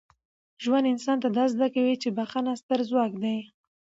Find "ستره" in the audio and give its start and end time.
2.61-2.83